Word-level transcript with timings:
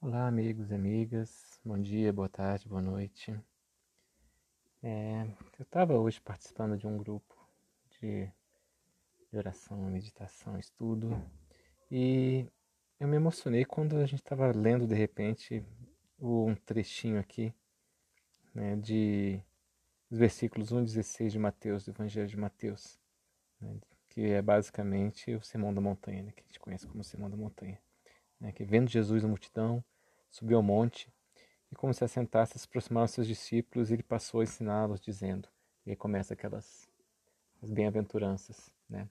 Olá, 0.00 0.28
amigos 0.28 0.70
e 0.70 0.74
amigas. 0.76 1.60
Bom 1.64 1.76
dia, 1.76 2.12
boa 2.12 2.28
tarde, 2.28 2.68
boa 2.68 2.80
noite. 2.80 3.36
É, 4.80 5.24
eu 5.58 5.64
estava 5.64 5.98
hoje 5.98 6.20
participando 6.20 6.78
de 6.78 6.86
um 6.86 6.96
grupo 6.96 7.34
de, 7.90 8.30
de, 9.28 9.36
oração, 9.36 9.76
meditação, 9.90 10.56
estudo 10.56 11.20
e 11.90 12.46
eu 13.00 13.08
me 13.08 13.16
emocionei 13.16 13.64
quando 13.64 13.96
a 13.96 14.06
gente 14.06 14.20
estava 14.20 14.52
lendo 14.52 14.86
de 14.86 14.94
repente 14.94 15.64
um 16.20 16.54
trechinho 16.54 17.18
aqui 17.18 17.52
né, 18.54 18.76
de 18.76 19.42
dos 20.08 20.20
versículos 20.20 20.70
1 20.70 20.82
e 20.82 20.84
16 20.84 21.32
de 21.32 21.40
Mateus, 21.40 21.84
do 21.84 21.90
Evangelho 21.90 22.28
de 22.28 22.36
Mateus, 22.36 23.00
né, 23.60 23.76
que 24.08 24.20
é 24.30 24.40
basicamente 24.40 25.34
o 25.34 25.42
Sermão 25.42 25.74
da 25.74 25.80
Montanha, 25.80 26.22
né, 26.22 26.30
que 26.30 26.42
a 26.42 26.46
gente 26.46 26.60
conhece 26.60 26.86
como 26.86 27.02
Sermão 27.02 27.28
da 27.28 27.36
Montanha 27.36 27.80
né, 28.40 28.52
que 28.52 28.64
vendo 28.64 28.88
Jesus 28.88 29.22
na 29.22 29.28
multidão, 29.28 29.84
subiu 30.30 30.56
ao 30.58 30.62
monte 30.62 31.12
e, 31.70 31.74
como 31.74 31.92
se 31.92 32.04
assentasse, 32.04 32.58
se 32.58 32.66
aproximaram 32.66 33.06
seus 33.06 33.26
discípulos 33.26 33.90
e 33.90 33.94
ele 33.94 34.02
passou 34.02 34.40
a 34.40 34.44
ensiná-los, 34.44 35.00
dizendo, 35.00 35.48
e 35.84 35.90
aí 35.90 35.96
começa 35.96 36.34
aquelas 36.34 36.88
as 37.62 37.70
bem-aventuranças. 37.70 38.70
Né? 38.88 39.08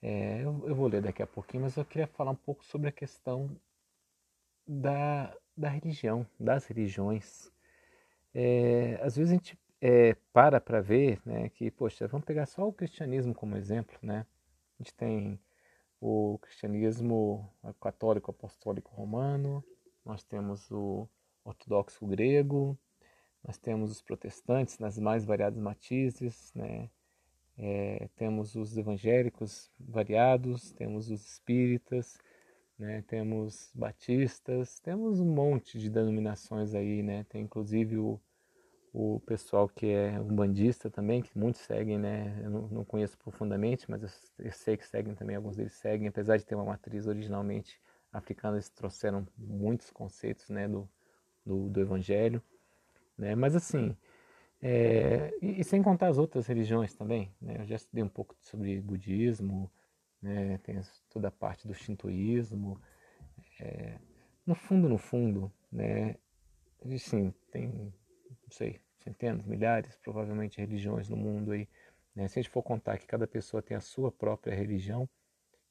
É, 0.00 0.42
eu, 0.42 0.64
eu, 0.68 0.74
vou 0.74 0.88
ler 0.88 1.02
daqui 1.02 1.22
a 1.22 1.26
pouquinho, 1.26 1.64
mas 1.64 1.76
eu 1.76 1.84
queria 1.84 2.06
falar 2.06 2.30
um 2.30 2.36
pouco 2.36 2.64
sobre 2.64 2.88
a 2.88 2.92
questão 2.92 3.50
da, 4.66 5.34
da 5.56 5.68
religião, 5.68 6.26
das 6.38 6.66
religiões. 6.66 7.50
É, 8.34 8.98
às 9.02 9.16
vezes 9.16 9.32
a 9.32 9.34
gente 9.34 9.58
é, 9.80 10.14
para 10.32 10.60
para 10.60 10.80
ver 10.80 11.20
né, 11.24 11.48
que, 11.50 11.70
poxa, 11.70 12.06
vamos 12.08 12.26
pegar 12.26 12.46
só 12.46 12.66
o 12.66 12.72
cristianismo 12.72 13.34
como 13.34 13.56
exemplo. 13.56 13.98
Né? 14.02 14.26
A 14.78 14.82
gente 14.82 14.94
tem 14.94 15.40
o 16.08 16.38
cristianismo 16.38 17.52
católico 17.80 18.30
apostólico 18.30 18.94
romano, 18.94 19.64
nós 20.04 20.22
temos 20.22 20.70
o 20.70 21.08
ortodoxo 21.44 22.06
grego, 22.06 22.78
nós 23.42 23.58
temos 23.58 23.90
os 23.90 24.00
protestantes 24.00 24.78
nas 24.78 24.98
mais 25.00 25.24
variadas 25.24 25.58
matizes, 25.58 26.52
né? 26.54 26.88
É, 27.58 28.08
temos 28.14 28.54
os 28.54 28.76
evangélicos 28.76 29.68
variados, 29.80 30.70
temos 30.72 31.10
os 31.10 31.26
espíritas, 31.26 32.18
né? 32.78 33.02
temos 33.08 33.72
batistas, 33.74 34.78
temos 34.78 35.18
um 35.18 35.24
monte 35.34 35.78
de 35.78 35.88
denominações 35.88 36.74
aí, 36.74 37.02
né? 37.02 37.24
Tem 37.30 37.42
inclusive 37.42 37.98
o, 37.98 38.20
o 38.98 39.20
pessoal 39.20 39.68
que 39.68 39.90
é 39.90 40.18
umbandista 40.18 40.88
também, 40.88 41.20
que 41.20 41.38
muitos 41.38 41.60
seguem, 41.60 41.98
né? 41.98 42.40
Eu 42.42 42.48
não, 42.48 42.68
não 42.68 42.84
conheço 42.84 43.18
profundamente, 43.18 43.90
mas 43.90 44.02
eu, 44.02 44.08
eu, 44.38 44.52
sei 44.52 44.74
que 44.74 44.86
seguem 44.86 45.14
também, 45.14 45.36
alguns 45.36 45.54
deles 45.54 45.74
seguem, 45.74 46.08
apesar 46.08 46.38
de 46.38 46.46
ter 46.46 46.54
uma 46.54 46.64
matriz 46.64 47.06
originalmente 47.06 47.78
africana, 48.10 48.56
eles 48.56 48.70
trouxeram 48.70 49.28
muitos 49.36 49.90
conceitos, 49.90 50.48
né, 50.48 50.66
do, 50.66 50.88
do, 51.44 51.68
do 51.68 51.78
Evangelho, 51.78 52.42
né? 53.18 53.34
Mas 53.34 53.54
assim, 53.54 53.94
é, 54.62 55.30
e, 55.42 55.60
e, 55.60 55.64
sem 55.64 55.82
contar 55.82 56.08
as 56.08 56.16
outras 56.16 56.46
religiões 56.46 56.94
também, 56.94 57.30
né? 57.38 57.56
Eu 57.58 57.66
já 57.66 57.76
estudei 57.76 58.02
um 58.02 58.08
pouco 58.08 58.34
sobre 58.40 58.80
budismo, 58.80 59.70
né? 60.22 60.56
Tem 60.64 60.80
toda 61.10 61.28
a 61.28 61.30
parte 61.30 61.68
do 61.68 61.74
shintoísmo, 61.74 62.80
é, 63.60 63.98
no 64.46 64.54
fundo, 64.54 64.88
no 64.88 64.96
fundo, 64.96 65.52
né? 65.70 66.16
Sim, 66.98 67.34
tem, 67.50 67.68
não 67.68 68.50
sei, 68.50 68.80
centenas, 69.06 69.46
milhares, 69.46 69.96
provavelmente, 69.98 70.60
religiões 70.60 71.08
no 71.08 71.16
mundo 71.16 71.52
aí. 71.52 71.68
Né? 72.14 72.26
Se 72.26 72.38
a 72.38 72.42
gente 72.42 72.50
for 72.50 72.62
contar 72.62 72.98
que 72.98 73.06
cada 73.06 73.26
pessoa 73.26 73.62
tem 73.62 73.76
a 73.76 73.80
sua 73.80 74.10
própria 74.10 74.54
religião, 74.54 75.08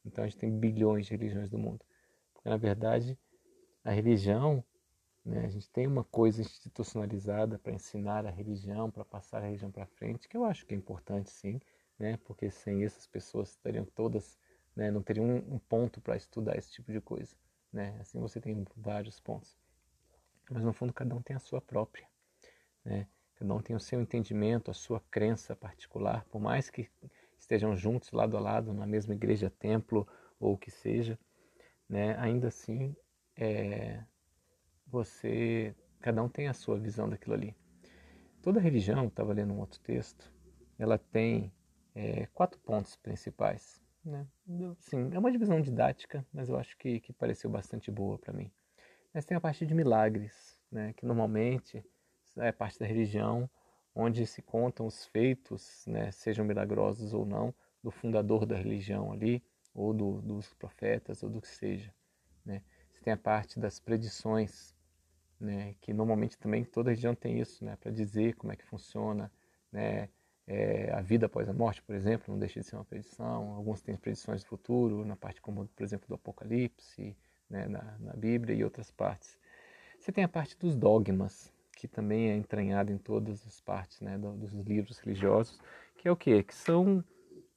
então 0.05 0.23
a 0.23 0.27
gente 0.27 0.37
tem 0.37 0.51
bilhões 0.51 1.05
de 1.05 1.11
religiões 1.11 1.49
do 1.49 1.57
mundo. 1.57 1.83
Porque, 2.33 2.47
na 2.47 2.57
verdade, 2.57 3.17
a 3.83 3.91
religião, 3.91 4.63
né, 5.25 5.45
a 5.45 5.49
gente 5.49 5.69
tem 5.69 5.85
uma 5.85 6.03
coisa 6.03 6.41
institucionalizada 6.41 7.59
para 7.59 7.73
ensinar 7.73 8.25
a 8.25 8.29
religião, 8.29 8.89
para 8.89 9.03
passar 9.03 9.39
a 9.39 9.45
religião 9.45 9.71
para 9.71 9.85
frente, 9.85 10.29
que 10.29 10.37
eu 10.37 10.45
acho 10.45 10.65
que 10.65 10.73
é 10.73 10.77
importante 10.77 11.29
sim, 11.29 11.59
né, 11.97 12.17
porque 12.23 12.49
sem 12.49 12.83
isso 12.83 12.99
as 12.99 13.07
pessoas 13.07 13.49
estariam 13.49 13.85
todas, 13.85 14.37
né, 14.75 14.91
não 14.91 15.01
teriam 15.01 15.25
um, 15.25 15.59
ponto 15.59 15.99
para 15.99 16.15
estudar 16.15 16.57
esse 16.57 16.71
tipo 16.71 16.91
de 16.91 17.01
coisa. 17.01 17.35
Né? 17.73 17.97
Assim 17.99 18.19
você 18.19 18.39
tem 18.39 18.65
vários 18.77 19.19
pontos. 19.19 19.57
Mas 20.49 20.63
no 20.63 20.71
fundo 20.71 20.93
cada 20.93 21.15
um 21.15 21.21
tem 21.21 21.35
a 21.35 21.39
sua 21.39 21.59
própria. 21.59 22.07
Né? 22.83 23.07
Cada 23.35 23.53
um 23.53 23.61
tem 23.61 23.75
o 23.75 23.79
seu 23.79 24.01
entendimento, 24.01 24.71
a 24.71 24.73
sua 24.73 25.01
crença 25.11 25.55
particular, 25.55 26.25
por 26.25 26.39
mais 26.39 26.69
que 26.69 26.89
estejam 27.37 27.75
juntos, 27.75 28.11
lado 28.11 28.37
a 28.37 28.39
lado, 28.39 28.73
na 28.73 28.87
mesma 28.87 29.13
igreja, 29.13 29.49
templo 29.49 30.07
ou 30.39 30.53
o 30.53 30.57
que 30.57 30.71
seja, 30.71 31.19
né? 31.87 32.17
ainda 32.17 32.47
assim, 32.47 32.95
é, 33.35 34.03
você, 34.87 35.75
cada 35.99 36.23
um 36.23 36.29
tem 36.29 36.47
a 36.47 36.53
sua 36.53 36.79
visão 36.79 37.09
daquilo 37.09 37.35
ali. 37.35 37.55
Toda 38.41 38.59
religião, 38.59 39.07
estava 39.07 39.33
lendo 39.33 39.53
um 39.53 39.59
outro 39.59 39.79
texto, 39.81 40.31
ela 40.77 40.97
tem 40.97 41.51
é, 41.93 42.27
quatro 42.27 42.59
pontos 42.59 42.95
principais. 42.95 43.81
Né? 44.03 44.27
Sim, 44.79 45.09
é 45.13 45.19
uma 45.19 45.31
divisão 45.31 45.59
didática, 45.59 46.25
mas 46.31 46.47
eu 46.47 46.57
acho 46.57 46.77
que, 46.77 46.99
que 46.99 47.11
pareceu 47.11 47.49
bastante 47.49 47.89
boa 47.91 48.17
para 48.17 48.33
mim. 48.33 48.51
Mas 49.13 49.25
tem 49.25 49.35
a 49.35 49.41
parte 49.41 49.65
de 49.65 49.73
milagres, 49.73 50.59
né? 50.71 50.93
que 50.93 51.05
normalmente 51.05 51.83
é 52.37 52.51
parte 52.51 52.79
da 52.79 52.85
religião, 52.85 53.49
onde 53.93 54.25
se 54.27 54.41
contam 54.41 54.85
os 54.85 55.05
feitos, 55.05 55.85
né, 55.87 56.11
sejam 56.11 56.43
milagrosos 56.43 57.13
ou 57.13 57.25
não, 57.25 57.53
do 57.81 57.91
fundador 57.91 58.45
da 58.45 58.57
religião 58.57 59.11
ali, 59.11 59.41
ou 59.73 59.93
do, 59.93 60.21
dos 60.21 60.53
profetas, 60.53 61.23
ou 61.23 61.29
do 61.29 61.41
que 61.41 61.47
seja. 61.47 61.93
Né. 62.45 62.61
Você 62.91 63.01
tem 63.01 63.13
a 63.13 63.17
parte 63.17 63.59
das 63.59 63.79
predições, 63.79 64.75
né, 65.39 65.75
que 65.81 65.93
normalmente 65.93 66.37
também 66.37 66.63
toda 66.65 66.89
religião 66.89 67.15
tem 67.15 67.39
isso, 67.39 67.63
né, 67.63 67.77
para 67.77 67.91
dizer 67.91 68.35
como 68.35 68.51
é 68.51 68.55
que 68.55 68.65
funciona 68.65 69.31
né, 69.71 70.09
é, 70.47 70.91
a 70.91 71.01
vida 71.01 71.25
após 71.25 71.49
a 71.49 71.53
morte, 71.53 71.81
por 71.81 71.95
exemplo, 71.95 72.31
não 72.31 72.39
deixa 72.39 72.59
de 72.59 72.65
ser 72.65 72.75
uma 72.75 72.85
predição. 72.85 73.53
Alguns 73.53 73.81
têm 73.81 73.95
predições 73.95 74.43
do 74.43 74.47
futuro, 74.47 75.05
na 75.05 75.15
parte 75.15 75.41
como, 75.41 75.67
por 75.67 75.83
exemplo, 75.83 76.07
do 76.07 76.15
Apocalipse, 76.15 77.15
né, 77.49 77.67
na, 77.67 77.97
na 77.99 78.13
Bíblia 78.13 78.55
e 78.55 78.63
outras 78.63 78.91
partes. 78.91 79.37
Você 79.99 80.11
tem 80.11 80.23
a 80.23 80.29
parte 80.29 80.57
dos 80.57 80.75
dogmas, 80.75 81.51
que 81.87 81.93
também 81.93 82.31
é 82.31 82.35
entranhado 82.35 82.91
em 82.91 82.97
todas 82.97 83.45
as 83.45 83.61
partes 83.61 84.01
né, 84.01 84.17
dos 84.17 84.51
livros 84.53 84.99
religiosos, 84.99 85.59
que 85.97 86.07
é 86.07 86.11
o 86.11 86.15
quê? 86.15 86.43
Que 86.43 86.53
são 86.53 87.03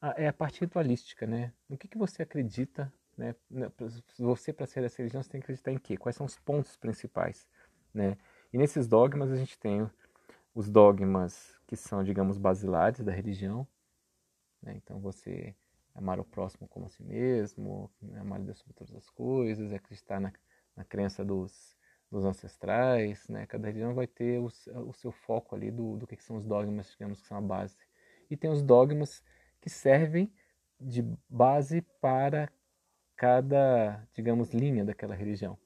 a, 0.01 0.15
é 0.23 0.29
a 0.29 0.33
parte 0.33 0.61
ritualística, 0.61 1.27
né? 1.27 1.53
No 1.69 1.77
que, 1.77 1.89
que 1.89 1.99
você 1.99 2.23
acredita, 2.23 2.93
né? 3.17 3.35
Você 4.19 4.53
para 4.53 4.67
ser 4.67 4.85
essa 4.85 4.99
religião 4.99 5.23
você 5.23 5.31
tem 5.31 5.41
que 5.41 5.45
acreditar 5.45 5.73
em 5.73 5.79
quê? 5.79 5.97
Quais 5.97 6.17
são 6.17 6.27
os 6.27 6.39
pontos 6.39 6.77
principais, 6.77 7.49
né? 7.93 8.17
E 8.53 8.59
nesses 8.59 8.87
dogmas 8.87 9.31
a 9.31 9.37
gente 9.37 9.59
tem 9.59 9.89
os 10.55 10.69
dogmas 10.69 11.57
que 11.67 11.77
são, 11.77 12.03
digamos, 12.03 12.39
basilares 12.39 13.01
da 13.01 13.13
religião, 13.13 13.67
né? 14.63 14.75
Então 14.77 15.01
você 15.01 15.55
amar 15.95 16.21
o 16.21 16.25
próximo 16.25 16.69
como 16.69 16.87
a 16.87 16.89
si 16.89 17.03
mesmo, 17.03 17.91
amar 18.21 18.41
Deus 18.41 18.59
sobre 18.59 18.75
todas 18.75 18.95
as 18.95 19.11
coisas, 19.11 19.73
acreditar 19.73 20.21
na, 20.21 20.33
na 20.77 20.85
crença 20.85 21.25
dos 21.25 21.78
dos 22.11 22.25
ancestrais, 22.25 23.29
né? 23.29 23.47
Cada 23.47 23.67
religião 23.67 23.95
vai 23.95 24.07
ter 24.07 24.39
o, 24.39 24.47
o 24.47 24.93
seu 24.93 25.13
foco 25.13 25.55
ali 25.55 25.71
do, 25.71 25.97
do 25.97 26.07
que, 26.07 26.17
são 26.23 26.37
os 26.37 26.45
dogmas, 26.45 26.91
digamos, 26.91 27.21
que 27.21 27.27
são 27.27 27.37
a 27.37 27.41
base. 27.41 27.77
E 28.31 28.37
tem 28.37 28.51
os 28.51 28.63
dogmas 28.63 29.23
que 29.61 29.69
servem 29.69 30.33
de 30.81 31.05
base 31.29 31.83
para 32.01 32.51
cada, 33.17 34.07
digamos, 34.15 34.53
linha 34.53 34.85
daquela 34.85 35.15
religião. 35.15 35.59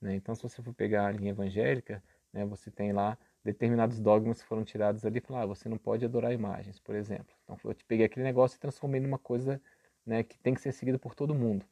Né? 0.00 0.14
Então, 0.14 0.34
se 0.34 0.42
você 0.42 0.62
for 0.62 0.72
pegar 0.72 1.06
a 1.06 1.12
linha 1.12 1.30
evangélica, 1.30 2.02
né, 2.32 2.44
você 2.44 2.70
tem 2.70 2.92
lá 2.92 3.18
determinados 3.44 3.98
dogmas 3.98 4.40
que 4.40 4.48
foram 4.48 4.64
tirados 4.64 5.04
ali, 5.04 5.20
falar, 5.20 5.42
ah, 5.42 5.46
você 5.46 5.68
não 5.68 5.76
pode 5.76 6.04
adorar 6.04 6.32
imagens, 6.32 6.78
por 6.78 6.94
exemplo. 6.94 7.34
Então, 7.44 7.58
eu 7.64 7.74
te 7.74 7.84
peguei 7.84 8.06
aquele 8.06 8.24
negócio 8.24 8.56
e 8.56 8.60
transformei 8.60 9.00
numa 9.00 9.18
coisa 9.18 9.60
né, 10.06 10.22
que 10.22 10.38
tem 10.38 10.54
que 10.54 10.60
ser 10.60 10.72
seguida 10.72 10.98
por 10.98 11.14
todo 11.14 11.34
mundo. 11.34 11.66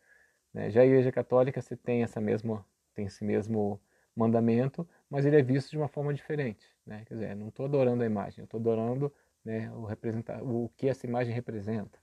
Né? 0.52 0.70
Já 0.70 0.82
a 0.82 0.86
Igreja 0.86 1.12
Católica, 1.12 1.62
você 1.62 1.76
tem 1.76 2.02
essa 2.02 2.20
mesma, 2.20 2.66
tem 2.94 3.06
esse 3.06 3.24
mesmo 3.24 3.80
mandamento, 4.18 4.86
mas 5.08 5.24
ele 5.24 5.36
é 5.36 5.42
visto 5.42 5.70
de 5.70 5.78
uma 5.78 5.88
forma 5.88 6.12
diferente. 6.12 6.66
Né? 6.84 7.04
Quer 7.06 7.14
dizer, 7.14 7.36
não 7.36 7.48
estou 7.48 7.66
adorando 7.66 8.02
a 8.02 8.06
imagem, 8.06 8.44
estou 8.44 8.58
adorando 8.58 9.12
né, 9.44 9.70
o, 9.72 9.84
representar, 9.84 10.42
o 10.42 10.70
que 10.76 10.88
essa 10.88 11.06
imagem 11.06 11.32
representa. 11.32 11.98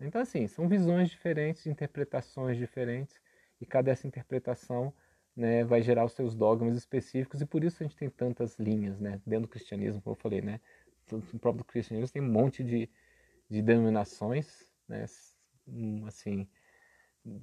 Então, 0.00 0.20
assim, 0.20 0.46
são 0.48 0.66
visões 0.66 1.10
diferentes, 1.10 1.66
interpretações 1.66 2.56
diferentes, 2.56 3.20
e 3.60 3.66
cada 3.66 3.90
essa 3.90 4.06
interpretação 4.06 4.92
né, 5.36 5.62
vai 5.62 5.82
gerar 5.82 6.04
os 6.04 6.12
seus 6.14 6.34
dogmas 6.34 6.74
específicos, 6.76 7.40
e 7.40 7.46
por 7.46 7.62
isso 7.62 7.82
a 7.82 7.86
gente 7.86 7.96
tem 7.96 8.10
tantas 8.10 8.58
linhas 8.58 8.98
né, 8.98 9.20
dentro 9.24 9.42
do 9.42 9.48
cristianismo, 9.48 10.02
como 10.02 10.14
eu 10.14 10.20
falei. 10.20 10.40
Né? 10.40 10.60
No 11.12 11.38
próprio 11.38 11.64
cristianismo 11.64 12.12
tem 12.12 12.22
um 12.22 12.30
monte 12.30 12.64
de, 12.64 12.90
de 13.48 13.62
denominações, 13.62 14.72
né, 14.88 15.04
assim, 16.06 16.48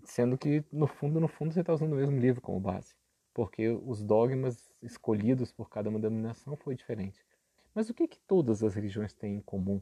sendo 0.03 0.37
que, 0.37 0.65
no 0.71 0.87
fundo, 0.87 1.19
no 1.19 1.27
fundo, 1.27 1.53
você 1.53 1.61
está 1.61 1.73
usando 1.73 1.93
o 1.93 1.95
mesmo 1.95 2.19
livro 2.19 2.41
como 2.41 2.59
base 2.59 2.95
porque 3.37 3.69
os 3.69 4.01
dogmas 4.01 4.73
escolhidos 4.81 5.51
por 5.51 5.69
cada 5.69 5.91
uma 5.91 5.99
denominação 5.99 6.57
foi 6.57 6.73
diferente. 6.73 7.23
Mas 7.71 7.87
o 7.87 7.93
que 7.93 8.07
que 8.07 8.17
todas 8.21 8.63
as 8.63 8.73
religiões 8.73 9.13
têm 9.13 9.35
em 9.35 9.41
comum? 9.41 9.79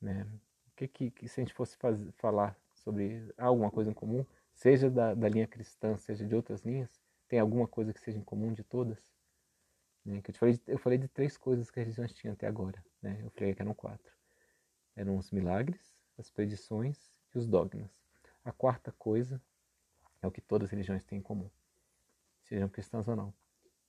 Né? 0.00 0.26
O 0.66 0.72
que, 0.74 0.88
que, 0.88 1.10
que 1.12 1.28
se 1.28 1.40
a 1.40 1.44
gente 1.44 1.54
fosse 1.54 1.78
falar 2.16 2.58
sobre 2.74 3.32
alguma 3.38 3.70
coisa 3.70 3.92
em 3.92 3.94
comum, 3.94 4.26
seja 4.52 4.90
da, 4.90 5.14
da 5.14 5.28
linha 5.28 5.46
cristã, 5.46 5.96
seja 5.96 6.26
de 6.26 6.34
outras 6.34 6.62
linhas, 6.62 7.00
tem 7.28 7.38
alguma 7.38 7.68
coisa 7.68 7.92
que 7.92 8.00
seja 8.00 8.18
em 8.18 8.24
comum 8.24 8.52
de 8.52 8.64
todas? 8.64 8.98
Né? 10.04 10.20
Que 10.20 10.30
eu, 10.30 10.34
te 10.34 10.40
falei 10.40 10.54
de, 10.56 10.62
eu 10.66 10.78
falei 10.78 10.98
de 10.98 11.06
três 11.06 11.36
coisas 11.36 11.70
que 11.70 11.78
as 11.78 11.84
religiões 11.86 12.12
tinham 12.12 12.32
até 12.32 12.48
agora. 12.48 12.84
Né? 13.00 13.20
Eu 13.22 13.30
falei 13.30 13.54
que 13.54 13.62
eram 13.62 13.72
quatro. 13.72 14.12
Eram 14.96 15.16
os 15.16 15.30
milagres, 15.30 15.94
as 16.18 16.28
predições 16.28 17.08
e 17.32 17.38
os 17.38 17.46
dogmas. 17.46 18.02
A 18.44 18.50
quarta 18.50 18.90
coisa 18.90 19.40
é 20.20 20.26
o 20.26 20.32
que 20.32 20.40
todas 20.40 20.66
as 20.66 20.70
religiões 20.72 21.04
têm 21.04 21.20
em 21.20 21.22
comum, 21.22 21.48
sejam 22.52 22.68
cristãs 22.68 23.08
ou 23.08 23.16
não. 23.16 23.32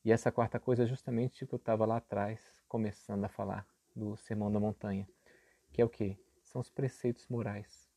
E 0.05 0.11
essa 0.11 0.31
quarta 0.31 0.57
coisa 0.57 0.83
é 0.83 0.85
justamente 0.85 1.43
o 1.43 1.47
que 1.47 1.53
eu 1.53 1.57
estava 1.57 1.85
lá 1.85 1.97
atrás, 1.97 2.61
começando 2.69 3.25
a 3.25 3.27
falar 3.27 3.67
do 3.93 4.15
Sermão 4.15 4.49
da 4.49 4.57
Montanha, 4.57 5.05
que 5.73 5.81
é 5.81 5.85
o 5.85 5.89
que? 5.89 6.17
São 6.41 6.61
os 6.61 6.69
preceitos 6.69 7.27
morais. 7.27 7.91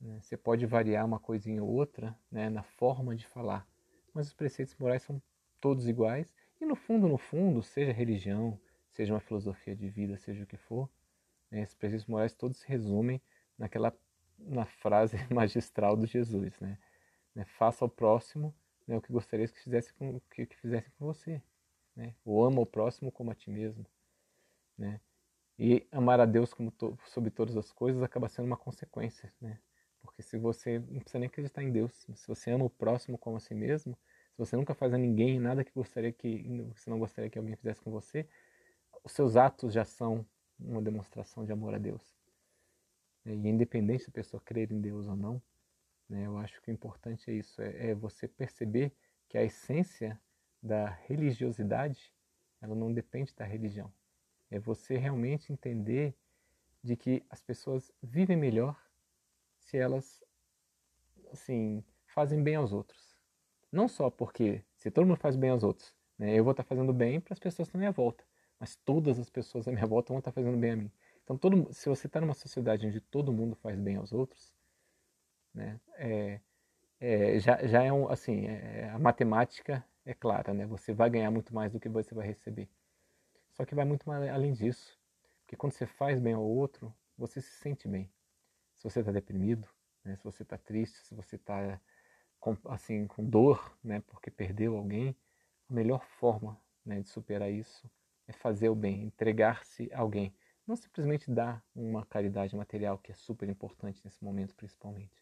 Né? 0.00 0.18
Você 0.20 0.36
pode 0.36 0.66
variar 0.66 1.06
uma 1.06 1.20
coisinha 1.20 1.62
ou 1.62 1.70
outra 1.70 2.18
né, 2.32 2.50
na 2.50 2.64
forma 2.64 3.14
de 3.14 3.24
falar, 3.24 3.64
mas 4.12 4.26
os 4.26 4.34
preceitos 4.34 4.74
morais 4.74 5.02
são 5.04 5.22
todos 5.60 5.86
iguais 5.86 6.34
e 6.60 6.66
no 6.66 6.74
fundo, 6.74 7.06
no 7.06 7.16
fundo, 7.16 7.62
seja 7.62 7.92
religião, 7.92 8.60
seja 8.90 9.14
uma 9.14 9.20
filosofia 9.20 9.76
de 9.76 9.88
vida, 9.88 10.16
seja 10.16 10.42
o 10.42 10.46
que 10.46 10.56
for, 10.56 10.90
né, 11.48 11.62
esses 11.62 11.76
preceitos 11.76 12.08
morais 12.08 12.34
todos 12.34 12.56
se 12.58 12.66
resumem 12.66 13.22
naquela 13.56 13.96
na 14.36 14.64
frase 14.64 15.16
magistral 15.32 15.96
do 15.96 16.06
Jesus, 16.06 16.58
né? 16.58 16.76
né? 17.36 17.44
Faça 17.44 17.84
ao 17.84 17.88
próximo 17.88 18.52
né, 18.90 18.96
o 18.96 19.00
que 19.00 19.12
gostaria 19.12 19.46
que 19.46 19.58
fizesse 19.60 19.94
com 19.94 20.20
que, 20.32 20.44
que 20.44 20.56
fizessem 20.56 20.90
com 20.98 21.06
você, 21.06 21.40
né? 21.94 22.12
Ou 22.24 22.44
ama 22.44 22.60
o 22.60 22.66
próximo 22.66 23.12
como 23.12 23.30
a 23.30 23.34
ti 23.36 23.48
mesmo, 23.48 23.86
né? 24.76 25.00
E 25.56 25.86
amar 25.92 26.18
a 26.18 26.26
Deus 26.26 26.52
como 26.52 26.72
to, 26.72 26.98
sobre 27.06 27.30
todas 27.30 27.56
as 27.56 27.70
coisas 27.70 28.02
acaba 28.02 28.28
sendo 28.28 28.46
uma 28.46 28.56
consequência, 28.56 29.32
né? 29.40 29.60
Porque 30.02 30.22
se 30.22 30.36
você 30.38 30.80
não 30.80 31.00
precisa 31.00 31.20
nem 31.20 31.28
acreditar 31.28 31.62
em 31.62 31.70
Deus, 31.70 31.92
se 32.14 32.26
você 32.26 32.50
ama 32.50 32.64
o 32.64 32.70
próximo 32.70 33.16
como 33.16 33.36
a 33.36 33.40
si 33.40 33.54
mesmo, 33.54 33.96
se 34.32 34.38
você 34.38 34.56
nunca 34.56 34.74
faz 34.74 34.92
a 34.92 34.98
ninguém 34.98 35.38
nada 35.38 35.62
que 35.62 35.72
gostaria 35.72 36.12
que 36.12 36.42
você 36.74 36.90
não 36.90 36.98
gostaria 36.98 37.30
que 37.30 37.38
alguém 37.38 37.54
fizesse 37.54 37.80
com 37.80 37.92
você, 37.92 38.26
os 39.04 39.12
seus 39.12 39.36
atos 39.36 39.72
já 39.72 39.84
são 39.84 40.26
uma 40.58 40.82
demonstração 40.82 41.44
de 41.44 41.52
amor 41.52 41.74
a 41.74 41.78
Deus. 41.78 42.02
E 43.24 43.30
independente 43.30 44.04
se 44.04 44.10
a 44.10 44.12
pessoa 44.12 44.40
crer 44.40 44.72
em 44.72 44.80
Deus 44.80 45.06
ou 45.06 45.14
não, 45.14 45.40
né, 46.10 46.26
eu 46.26 46.36
acho 46.38 46.60
que 46.60 46.70
o 46.70 46.72
importante 46.72 47.30
é 47.30 47.34
isso, 47.34 47.62
é, 47.62 47.90
é 47.90 47.94
você 47.94 48.26
perceber 48.26 48.92
que 49.28 49.38
a 49.38 49.44
essência 49.44 50.20
da 50.60 50.90
religiosidade, 51.06 52.12
ela 52.60 52.74
não 52.74 52.92
depende 52.92 53.32
da 53.34 53.44
religião. 53.44 53.90
É 54.50 54.58
você 54.58 54.98
realmente 54.98 55.52
entender 55.52 56.14
de 56.82 56.96
que 56.96 57.24
as 57.30 57.40
pessoas 57.40 57.92
vivem 58.02 58.36
melhor 58.36 58.76
se 59.56 59.78
elas 59.78 60.22
assim 61.32 61.84
fazem 62.06 62.42
bem 62.42 62.56
aos 62.56 62.72
outros. 62.72 63.16
Não 63.70 63.86
só 63.86 64.10
porque 64.10 64.64
se 64.74 64.90
todo 64.90 65.06
mundo 65.06 65.16
faz 65.16 65.36
bem 65.36 65.50
aos 65.50 65.62
outros, 65.62 65.94
né, 66.18 66.36
eu 66.36 66.42
vou 66.42 66.50
estar 66.50 66.64
fazendo 66.64 66.92
bem 66.92 67.20
para 67.20 67.34
as 67.34 67.38
pessoas 67.38 67.72
à 67.72 67.78
minha 67.78 67.92
volta, 67.92 68.24
mas 68.58 68.74
todas 68.74 69.18
as 69.18 69.30
pessoas 69.30 69.68
à 69.68 69.70
minha 69.70 69.86
volta 69.86 70.12
vão 70.12 70.18
estar 70.18 70.32
fazendo 70.32 70.58
bem 70.58 70.72
a 70.72 70.76
mim. 70.76 70.90
Então, 71.22 71.38
todo, 71.38 71.72
se 71.72 71.88
você 71.88 72.08
está 72.08 72.20
numa 72.20 72.34
sociedade 72.34 72.84
onde 72.84 73.00
todo 73.00 73.32
mundo 73.32 73.54
faz 73.54 73.78
bem 73.78 73.94
aos 73.94 74.12
outros, 74.12 74.52
né, 75.54 75.80
é, 75.96 76.40
é, 77.00 77.38
já, 77.40 77.66
já 77.66 77.82
é 77.82 77.92
um, 77.92 78.08
assim, 78.08 78.46
é, 78.46 78.90
a 78.90 78.98
matemática 78.98 79.84
é 80.04 80.14
clara, 80.14 80.52
né? 80.52 80.66
Você 80.66 80.92
vai 80.92 81.08
ganhar 81.08 81.30
muito 81.30 81.54
mais 81.54 81.72
do 81.72 81.80
que 81.80 81.88
você 81.88 82.14
vai 82.14 82.26
receber. 82.26 82.68
Só 83.52 83.64
que 83.64 83.74
vai 83.74 83.84
muito 83.84 84.08
mais 84.08 84.28
além 84.28 84.52
disso, 84.52 84.98
porque 85.40 85.56
quando 85.56 85.72
você 85.72 85.86
faz 85.86 86.20
bem 86.20 86.34
ao 86.34 86.42
outro, 86.44 86.94
você 87.16 87.40
se 87.40 87.50
sente 87.50 87.88
bem. 87.88 88.10
Se 88.74 88.84
você 88.84 89.00
está 89.00 89.12
deprimido, 89.12 89.68
né, 90.04 90.16
se 90.16 90.24
você 90.24 90.42
está 90.42 90.56
triste, 90.56 90.98
se 90.98 91.14
você 91.14 91.36
está 91.36 91.80
com, 92.38 92.56
assim 92.66 93.06
com 93.06 93.24
dor, 93.24 93.76
né, 93.82 94.02
porque 94.06 94.30
perdeu 94.30 94.76
alguém, 94.76 95.14
a 95.68 95.72
melhor 95.72 96.04
forma 96.04 96.58
né, 96.84 97.00
de 97.00 97.08
superar 97.08 97.50
isso 97.50 97.90
é 98.26 98.32
fazer 98.32 98.68
o 98.68 98.74
bem, 98.74 99.02
entregar-se 99.02 99.90
a 99.92 100.00
alguém. 100.00 100.34
Não 100.66 100.76
simplesmente 100.76 101.30
dar 101.30 101.64
uma 101.74 102.06
caridade 102.06 102.54
material, 102.54 102.96
que 102.98 103.10
é 103.10 103.14
super 103.14 103.48
importante 103.48 104.00
nesse 104.04 104.22
momento, 104.22 104.54
principalmente, 104.54 105.20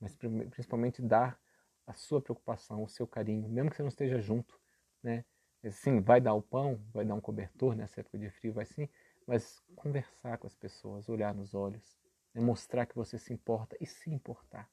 mas 0.00 0.16
principalmente 0.16 1.02
dar 1.02 1.38
a 1.86 1.92
sua 1.92 2.20
preocupação, 2.20 2.82
o 2.82 2.88
seu 2.88 3.06
carinho, 3.06 3.48
mesmo 3.48 3.70
que 3.70 3.76
você 3.76 3.82
não 3.82 3.88
esteja 3.88 4.20
junto, 4.20 4.58
né? 5.02 5.24
Sim, 5.70 6.00
vai 6.00 6.20
dar 6.20 6.32
o 6.32 6.40
pão, 6.40 6.80
vai 6.92 7.04
dar 7.04 7.14
um 7.14 7.20
cobertor 7.20 7.76
nessa 7.76 8.00
época 8.00 8.18
de 8.18 8.30
frio, 8.30 8.54
vai 8.54 8.64
sim, 8.64 8.88
mas 9.26 9.62
conversar 9.76 10.38
com 10.38 10.46
as 10.46 10.56
pessoas, 10.56 11.08
olhar 11.08 11.34
nos 11.34 11.54
olhos, 11.54 11.98
né? 12.32 12.40
mostrar 12.40 12.86
que 12.86 12.94
você 12.94 13.18
se 13.18 13.32
importa 13.32 13.76
e 13.78 13.86
se 13.86 14.10
importar. 14.10 14.70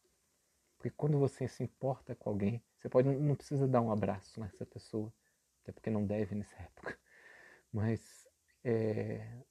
Porque 0.77 0.89
quando 0.91 1.19
você 1.19 1.47
se 1.47 1.61
importa 1.63 2.15
com 2.15 2.29
alguém, 2.29 2.63
você 2.77 2.87
pode 2.87 3.09
não 3.09 3.35
precisa 3.35 3.67
dar 3.67 3.81
um 3.81 3.91
abraço 3.91 4.39
nessa 4.39 4.65
pessoa, 4.65 5.11
até 5.63 5.71
porque 5.73 5.89
não 5.89 6.05
deve 6.05 6.35
nessa 6.35 6.55
época, 6.63 6.97
mas 7.71 8.27
é, 8.63 9.43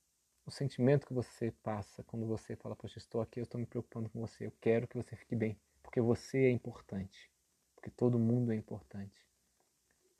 o 0.47 0.51
sentimento 0.51 1.07
que 1.07 1.13
você 1.13 1.51
passa 1.51 2.05
quando 2.05 2.25
você 2.25 2.55
fala, 2.55 2.77
poxa, 2.77 2.99
estou 2.99 3.21
aqui, 3.21 3.41
eu 3.41 3.45
estou 3.45 3.61
me 3.61 3.67
preocupando 3.67 4.09
com 4.09 4.21
você, 4.21 4.47
eu 4.47 4.53
quero 4.61 4.87
que 4.87 4.97
você 4.97 5.17
fique 5.17 5.35
bem, 5.35 5.61
porque 5.83 6.01
você 6.01 6.45
é 6.45 6.51
importante, 6.51 7.31
porque 7.75 7.91
todo 7.91 8.17
mundo 8.17 8.53
é 8.53 8.57
importante. 8.57 9.27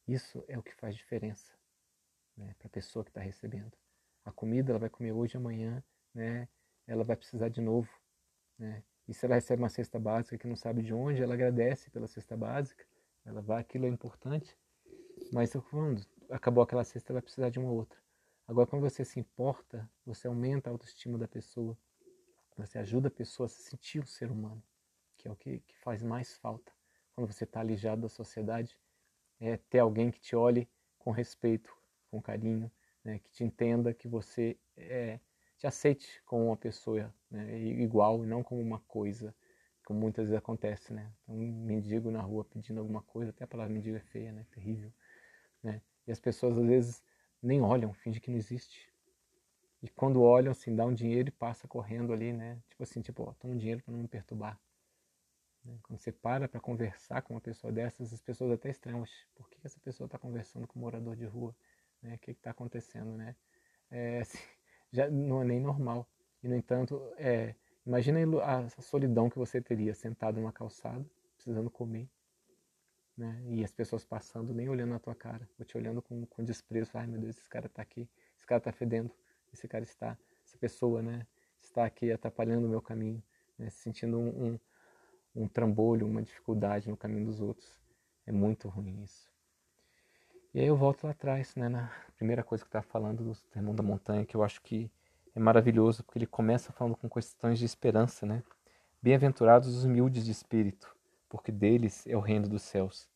Isso 0.07 0.45
é 0.49 0.59
o 0.59 0.63
que 0.63 0.75
faz 0.75 0.97
diferença 0.97 1.53
né, 2.37 2.55
para 2.59 2.67
a 2.67 2.71
pessoa 2.71 3.05
que 3.05 3.11
está 3.11 3.21
recebendo. 3.21 3.73
A 4.25 4.33
comida 4.33 4.73
ela 4.73 4.81
vai 4.81 4.91
comer 4.91 5.13
hoje, 5.13 5.37
amanhã, 5.37 5.83
né, 6.13 6.49
ela 6.89 7.05
vai 7.05 7.15
precisar 7.15 7.49
de 7.49 7.61
novo. 7.61 7.89
Né? 8.59 8.83
E 9.07 9.15
se 9.15 9.25
ela 9.25 9.37
recebe 9.37 9.63
uma 9.63 9.69
cesta 9.69 9.99
básica 9.99 10.37
que 10.37 10.49
não 10.49 10.57
sabe 10.57 10.83
de 10.83 10.93
onde, 10.93 11.23
ela 11.23 11.35
agradece 11.35 11.89
pela 11.91 12.09
cesta 12.09 12.37
básica, 12.37 12.85
ela 13.25 13.41
vai, 13.41 13.61
aquilo 13.61 13.87
é 13.87 13.89
importante. 13.89 14.57
Mas 15.33 15.53
quando 15.71 16.05
acabou 16.31 16.65
aquela 16.65 16.85
cesta, 16.85 17.13
ela 17.13 17.21
vai 17.21 17.23
precisar 17.23 17.51
de 17.51 17.61
uma 17.61 17.71
outra. 17.71 18.06
Agora, 18.49 18.67
quando 18.67 18.83
você 18.83 19.05
se 19.05 19.19
importa, 19.19 19.89
você 20.05 20.29
aumenta 20.29 20.71
a 20.71 20.73
autoestima 20.73 21.19
da 21.19 21.27
pessoa, 21.27 21.77
você 22.57 22.79
ajuda 22.79 23.09
a 23.09 23.11
pessoa 23.11 23.47
a 23.47 23.49
se 23.49 23.63
sentir 23.63 24.01
um 24.01 24.07
ser 24.07 24.31
humano, 24.31 24.63
que 25.19 25.29
é 25.29 25.31
o 25.31 25.37
que, 25.37 25.61
que 25.61 25.77
faz 25.79 26.03
mais 26.03 26.37
falta 26.37 26.73
quando 27.17 27.33
você 27.33 27.45
está 27.45 27.61
alijado 27.61 28.03
da 28.03 28.09
sociedade, 28.11 28.79
é 29.41 29.57
ter 29.57 29.79
alguém 29.79 30.11
que 30.11 30.21
te 30.21 30.37
olhe 30.37 30.69
com 30.99 31.11
respeito, 31.11 31.75
com 32.11 32.21
carinho, 32.21 32.71
né, 33.03 33.19
que 33.19 33.31
te 33.31 33.43
entenda, 33.43 33.95
que 33.95 34.07
você 34.07 34.59
é, 34.77 35.19
te 35.57 35.67
aceite 35.67 36.23
como 36.27 36.47
uma 36.47 36.57
pessoa 36.57 37.13
né, 37.31 37.59
igual 37.59 38.23
e 38.23 38.27
não 38.27 38.43
como 38.43 38.61
uma 38.61 38.81
coisa, 38.81 39.35
como 39.85 39.99
muitas 39.99 40.27
vezes 40.27 40.39
acontece, 40.39 40.93
né? 40.93 41.13
Um 41.29 41.65
mendigo 41.65 42.11
na 42.11 42.21
rua 42.21 42.45
pedindo 42.45 42.81
alguma 42.81 43.03
coisa, 43.03 43.31
até 43.31 43.45
a 43.45 43.47
palavra 43.47 43.73
mendigo 43.73 43.97
é 43.97 44.01
feia, 44.01 44.33
né? 44.33 44.45
Terrível, 44.51 44.93
né? 45.63 45.81
E 46.07 46.11
as 46.11 46.19
pessoas 46.19 46.59
às 46.59 46.67
vezes 46.67 47.03
nem 47.47 47.61
olham, 47.61 47.93
fingem 47.95 48.21
que 48.21 48.31
não 48.31 48.37
existe. 48.37 48.93
E 49.83 49.89
quando 49.89 50.23
olham, 50.23 50.51
assim, 50.51 50.75
dá 50.75 50.85
um 50.85 50.93
dinheiro 50.93 51.29
e 51.29 51.33
passa 51.33 51.69
correndo 51.69 52.13
ali, 52.13 52.33
né? 52.33 52.59
Tipo 52.69 52.83
assim, 52.83 53.01
tipo, 53.01 53.23
ó, 53.23 53.33
toma 53.35 53.55
um 53.55 53.57
dinheiro 53.57 53.83
para 53.83 53.93
não 53.93 54.01
me 54.01 54.09
perturbar. 54.09 54.59
Né? 55.65 55.79
Quando 55.83 55.99
você 55.99 56.11
para 56.11 56.49
para 56.49 56.61
conversar 56.61 57.23
com 57.23 57.35
uma 57.35 57.41
pessoa 57.41 57.73
dessas, 57.73 58.13
as 58.13 58.21
pessoas 58.21 58.53
até 58.53 58.71
estranham, 58.71 59.05
por 59.35 59.49
que 59.49 59.59
essa 59.65 59.79
pessoa 59.81 60.07
está 60.07 60.19
conversando 60.19 60.67
com 60.67 60.79
um 60.79 60.83
morador 60.83 61.15
de 61.15 61.25
rua? 61.25 61.55
Né? 62.03 62.15
O 62.15 62.19
que 62.19 62.33
está 62.33 62.51
acontecendo, 62.51 63.17
né? 63.17 63.37
É, 63.91 64.21
assim, 64.23 64.39
já 64.93 65.09
não 65.11 65.43
é 65.43 65.45
nem 65.45 65.61
normal. 65.61 66.09
E, 66.43 66.49
no 66.49 66.57
entanto, 66.57 67.01
é, 67.17 67.55
imagina 67.87 68.19
a 68.43 68.69
solidão 68.83 69.29
que 69.31 69.39
você 69.39 69.61
teria 69.61 69.95
sentado 69.95 70.41
numa 70.41 70.53
calçada, 70.53 71.05
precisando 71.37 71.71
comer, 71.71 72.09
né? 73.17 73.43
E 73.47 73.65
as 73.65 73.73
pessoas 73.73 74.05
passando, 74.05 74.53
nem 74.53 74.69
olhando 74.69 74.91
na 74.91 74.99
tua 74.99 75.15
cara, 75.15 75.49
ou 75.59 75.65
te 75.65 75.77
olhando 75.77 76.03
com, 76.03 76.27
com 76.27 76.45
desprezo. 76.45 76.91
Ai 76.95 77.07
meu 77.07 77.21
Deus, 77.21 77.39
esse 77.39 77.49
cara 77.49 77.67
está 77.67 77.83
aqui, 77.83 78.09
esse 78.37 78.47
cara 78.47 78.59
está 78.59 78.73
fedendo, 78.73 79.11
esse 79.53 79.67
cara 79.67 79.85
está, 79.85 80.19
essa 80.45 80.59
pessoa, 80.59 81.03
né? 81.03 81.27
Está 81.63 81.85
aqui 81.85 82.13
atrapalhando 82.13 82.67
o 82.67 82.71
meu 82.71 82.83
caminho, 82.83 83.23
né? 83.59 83.71
sentindo 83.71 84.19
um, 84.19 84.47
um, 84.47 84.61
um 85.43 85.49
trambolho, 85.49 86.07
uma 86.07 86.23
dificuldade 86.23 86.89
no 86.89 86.97
caminho 86.97 87.27
dos 87.27 87.41
outros. 87.41 87.81
É 88.27 88.33
muito 88.33 88.69
ruim 88.69 89.03
isso. 89.03 89.31
E 90.53 90.61
aí 90.61 90.67
eu 90.67 90.77
volto 90.77 91.05
lá 91.05 91.11
atrás, 91.11 91.55
né, 91.55 91.69
na 91.69 91.93
primeira 92.17 92.43
coisa 92.43 92.65
que 92.65 92.69
está 92.69 92.81
falando 92.81 93.23
do 93.23 93.35
Sermão 93.35 93.75
da 93.75 93.83
Montanha, 93.83 94.25
que 94.25 94.35
eu 94.35 94.43
acho 94.43 94.63
que 94.63 94.91
é 95.35 95.39
maravilhoso, 95.39 96.03
porque 96.03 96.19
ele 96.19 96.27
começa 96.27 96.73
falando 96.73 96.97
com 96.97 97.11
questões 97.11 97.59
de 97.59 97.67
esperança, 97.67 98.25
né? 98.25 98.43
Bem-aventurados 99.03 99.69
os 99.69 99.85
humildes 99.85 100.25
de 100.25 100.31
espírito, 100.31 100.96
porque 101.37 101.53
deles 101.53 102.07
é 102.07 102.17
o 102.17 102.21
reino 102.21 102.49
dos 102.49 102.63
céus. 102.63 103.11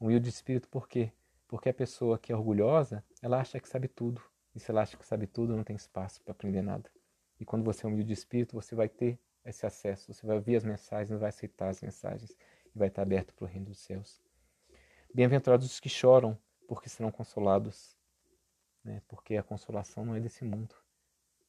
Humilde 0.00 0.24
de 0.24 0.30
espírito 0.30 0.66
por 0.66 0.88
quê? 0.88 1.12
Porque 1.46 1.68
a 1.68 1.74
pessoa 1.74 2.18
que 2.18 2.32
é 2.32 2.34
orgulhosa, 2.34 3.04
ela 3.20 3.38
acha 3.38 3.60
que 3.60 3.68
sabe 3.68 3.86
tudo. 3.86 4.22
E 4.54 4.58
se 4.58 4.70
ela 4.70 4.80
acha 4.80 4.96
que 4.96 5.04
sabe 5.04 5.26
tudo, 5.26 5.54
não 5.54 5.62
tem 5.62 5.76
espaço 5.76 6.22
para 6.22 6.32
aprender 6.32 6.62
nada. 6.62 6.90
E 7.38 7.44
quando 7.44 7.62
você 7.62 7.84
é 7.84 7.86
humilde 7.86 8.06
de 8.06 8.14
espírito, 8.14 8.54
você 8.54 8.74
vai 8.74 8.88
ter 8.88 9.18
esse 9.44 9.66
acesso, 9.66 10.10
você 10.10 10.26
vai 10.26 10.36
ouvir 10.36 10.56
as 10.56 10.64
mensagens, 10.64 11.20
vai 11.20 11.28
aceitar 11.28 11.68
as 11.68 11.82
mensagens 11.82 12.30
e 12.74 12.78
vai 12.78 12.88
estar 12.88 13.02
aberto 13.02 13.34
para 13.34 13.44
o 13.44 13.46
reino 13.46 13.66
dos 13.66 13.78
céus. 13.80 14.22
Bem-aventurados 15.12 15.66
os 15.66 15.78
que 15.78 15.90
choram, 15.90 16.38
porque 16.66 16.88
serão 16.88 17.10
consolados. 17.10 17.94
Né? 18.82 19.02
Porque 19.06 19.36
a 19.36 19.42
consolação 19.42 20.06
não 20.06 20.14
é 20.14 20.20
desse 20.20 20.46
mundo. 20.46 20.74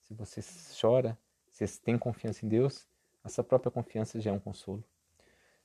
Se 0.02 0.14
você 0.14 0.42
chora, 0.78 1.18
se 1.48 1.66
você 1.66 1.80
tem 1.80 1.98
confiança 1.98 2.46
em 2.46 2.50
Deus, 2.50 2.86
a 3.24 3.30
sua 3.30 3.46
própria 3.46 3.72
confiança 3.72 4.20
já 4.20 4.30
é 4.30 4.34
um 4.34 4.40
consolo. 4.40 4.84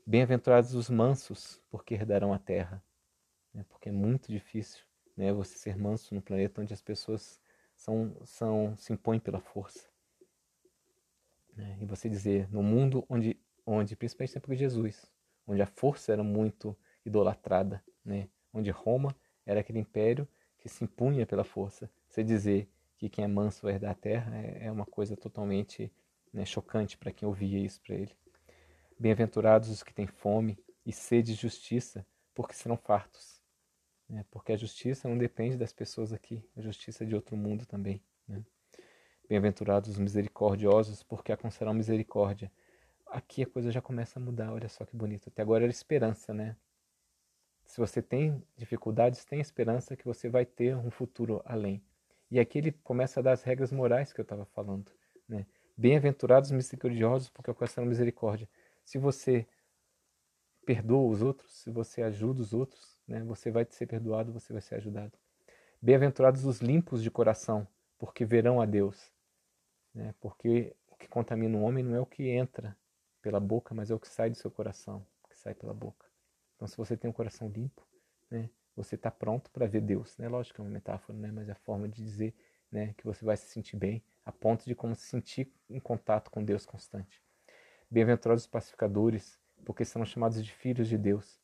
Bem-aventurados 0.08 0.72
os 0.72 0.88
mansos, 0.88 1.60
porque 1.68 1.94
herdarão 1.94 2.32
a 2.32 2.38
terra. 2.38 2.80
né? 3.52 3.64
porque 3.68 3.88
é 3.88 3.92
muito 3.92 4.30
difícil 4.30 4.84
né, 5.16 5.32
você 5.32 5.58
ser 5.58 5.76
manso 5.76 6.14
no 6.14 6.22
planeta 6.22 6.60
onde 6.60 6.72
as 6.72 6.80
pessoas 6.80 7.40
são, 7.74 8.16
são 8.24 8.76
se 8.76 8.92
impõem 8.92 9.18
pela 9.18 9.40
força. 9.40 9.88
Né? 11.56 11.76
E 11.80 11.84
você 11.84 12.08
dizer, 12.08 12.48
no 12.52 12.62
mundo 12.62 13.04
onde, 13.08 13.36
onde, 13.66 13.96
principalmente 13.96 14.38
época 14.38 14.54
de 14.54 14.60
Jesus, 14.60 15.10
onde 15.44 15.60
a 15.60 15.66
força 15.66 16.12
era 16.12 16.22
muito 16.22 16.76
idolatrada, 17.04 17.82
né? 18.04 18.28
onde 18.54 18.70
Roma 18.70 19.12
era 19.44 19.58
aquele 19.58 19.80
império 19.80 20.28
que 20.56 20.68
se 20.68 20.84
impunha 20.84 21.26
pela 21.26 21.42
força, 21.42 21.90
você 22.08 22.22
dizer 22.22 22.70
que 22.96 23.08
quem 23.08 23.24
é 23.24 23.28
manso 23.28 23.62
vai 23.62 23.72
herdar 23.72 23.90
a 23.90 23.94
terra 23.94 24.36
é, 24.36 24.66
é 24.66 24.70
uma 24.70 24.86
coisa 24.86 25.16
totalmente 25.16 25.92
né, 26.32 26.44
chocante 26.44 26.96
para 26.96 27.10
quem 27.10 27.26
ouvia 27.26 27.58
isso 27.58 27.80
para 27.82 27.96
ele. 27.96 28.16
Bem-aventurados 28.98 29.68
os 29.68 29.82
que 29.82 29.92
têm 29.92 30.06
fome 30.06 30.58
e 30.84 30.92
sede 30.92 31.34
de 31.34 31.40
justiça, 31.40 32.06
porque 32.34 32.54
serão 32.54 32.76
fartos. 32.76 33.42
Né? 34.08 34.24
Porque 34.30 34.52
a 34.52 34.56
justiça 34.56 35.08
não 35.08 35.18
depende 35.18 35.56
das 35.56 35.72
pessoas 35.72 36.12
aqui, 36.12 36.42
a 36.56 36.60
justiça 36.60 37.04
é 37.04 37.06
de 37.06 37.14
outro 37.14 37.36
mundo 37.36 37.66
também. 37.66 38.02
Né? 38.26 38.42
Bem-aventurados 39.28 39.90
os 39.90 39.98
misericordiosos, 39.98 41.02
porque 41.02 41.32
alcançarão 41.32 41.74
misericórdia. 41.74 42.50
Aqui 43.06 43.42
a 43.42 43.46
coisa 43.46 43.70
já 43.70 43.80
começa 43.80 44.18
a 44.18 44.22
mudar, 44.22 44.52
olha 44.52 44.68
só 44.68 44.84
que 44.84 44.96
bonito. 44.96 45.28
Até 45.28 45.42
agora 45.42 45.64
era 45.64 45.70
esperança, 45.70 46.32
né? 46.32 46.56
Se 47.66 47.78
você 47.78 48.00
tem 48.00 48.42
dificuldades, 48.56 49.24
tem 49.24 49.40
esperança 49.40 49.96
que 49.96 50.04
você 50.04 50.28
vai 50.28 50.46
ter 50.46 50.76
um 50.76 50.90
futuro 50.90 51.42
além. 51.44 51.82
E 52.30 52.38
aqui 52.38 52.58
ele 52.58 52.72
começa 52.72 53.20
a 53.20 53.22
dar 53.22 53.32
as 53.32 53.42
regras 53.42 53.72
morais 53.72 54.12
que 54.12 54.20
eu 54.20 54.22
estava 54.22 54.44
falando. 54.46 54.90
Né? 55.28 55.46
Bem-aventurados 55.76 56.50
misericordiosos, 56.50 57.28
porque 57.28 57.50
alcançarão 57.50 57.88
misericórdia. 57.88 58.48
Se 58.86 58.98
você 58.98 59.48
perdoa 60.64 61.10
os 61.10 61.20
outros, 61.20 61.52
se 61.52 61.70
você 61.70 62.02
ajuda 62.02 62.40
os 62.40 62.54
outros, 62.54 63.00
né, 63.06 63.20
você 63.24 63.50
vai 63.50 63.66
ser 63.68 63.86
perdoado, 63.86 64.32
você 64.32 64.52
vai 64.52 64.62
ser 64.62 64.76
ajudado. 64.76 65.12
Bem-aventurados 65.82 66.44
os 66.44 66.60
limpos 66.60 67.02
de 67.02 67.10
coração, 67.10 67.66
porque 67.98 68.24
verão 68.24 68.60
a 68.60 68.64
Deus. 68.64 69.12
Né, 69.92 70.14
porque 70.20 70.72
o 70.86 70.94
que 70.94 71.08
contamina 71.08 71.58
o 71.58 71.62
homem 71.62 71.82
não 71.82 71.96
é 71.96 72.00
o 72.00 72.06
que 72.06 72.28
entra 72.28 72.76
pela 73.20 73.40
boca, 73.40 73.74
mas 73.74 73.90
é 73.90 73.94
o 73.94 73.98
que 73.98 74.08
sai 74.08 74.30
do 74.30 74.36
seu 74.36 74.52
coração, 74.52 75.04
que 75.28 75.36
sai 75.36 75.52
pela 75.52 75.74
boca. 75.74 76.06
Então, 76.54 76.68
se 76.68 76.76
você 76.76 76.96
tem 76.96 77.10
um 77.10 77.12
coração 77.12 77.48
limpo, 77.48 77.84
né, 78.30 78.48
você 78.76 78.94
está 78.94 79.10
pronto 79.10 79.50
para 79.50 79.66
ver 79.66 79.80
Deus. 79.80 80.16
Né? 80.16 80.28
Lógico 80.28 80.54
que 80.54 80.60
é 80.60 80.64
uma 80.64 80.70
metáfora, 80.70 81.18
né, 81.18 81.32
mas 81.32 81.48
é 81.48 81.52
a 81.52 81.56
forma 81.56 81.88
de 81.88 82.00
dizer 82.04 82.36
né, 82.70 82.94
que 82.96 83.04
você 83.04 83.24
vai 83.24 83.36
se 83.36 83.48
sentir 83.48 83.76
bem, 83.76 84.00
a 84.24 84.30
ponto 84.30 84.64
de 84.64 84.76
como 84.76 84.94
se 84.94 85.06
sentir 85.06 85.52
em 85.68 85.80
contato 85.80 86.30
com 86.30 86.44
Deus 86.44 86.64
constante. 86.64 87.25
Bem-aventurados 87.90 88.44
os 88.44 88.48
pacificadores, 88.48 89.38
porque 89.64 89.84
são 89.84 90.04
chamados 90.04 90.44
de 90.44 90.52
filhos 90.52 90.88
de 90.88 90.98
Deus. 90.98 91.40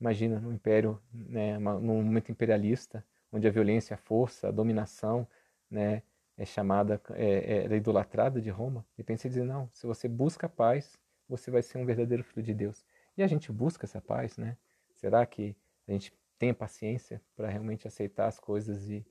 Imagina, 0.00 0.38
no 0.40 0.52
império, 0.52 1.00
né, 1.12 1.58
num 1.58 2.02
momento 2.02 2.30
imperialista, 2.30 3.04
onde 3.32 3.46
a 3.46 3.50
violência, 3.50 3.94
a 3.94 3.98
força, 3.98 4.48
a 4.48 4.50
dominação, 4.50 5.26
né, 5.70 6.02
é 6.36 6.44
chamada, 6.44 7.00
é, 7.10 7.66
é 7.66 7.76
idolatrada 7.76 8.40
de 8.40 8.50
Roma. 8.50 8.86
E 8.96 9.02
pensa 9.02 9.26
em 9.26 9.30
dizer, 9.30 9.44
não, 9.44 9.68
se 9.72 9.86
você 9.86 10.08
busca 10.08 10.46
a 10.46 10.48
paz, 10.48 10.98
você 11.28 11.50
vai 11.50 11.62
ser 11.62 11.78
um 11.78 11.84
verdadeiro 11.84 12.24
filho 12.24 12.42
de 12.42 12.54
Deus. 12.54 12.84
E 13.16 13.22
a 13.22 13.26
gente 13.26 13.52
busca 13.52 13.84
essa 13.84 14.00
paz, 14.00 14.38
né? 14.38 14.56
Será 14.94 15.26
que 15.26 15.54
a 15.86 15.92
gente 15.92 16.12
tem 16.38 16.54
paciência 16.54 17.20
para 17.36 17.48
realmente 17.48 17.86
aceitar 17.86 18.26
as 18.26 18.38
coisas 18.38 18.88
e, 18.88 19.04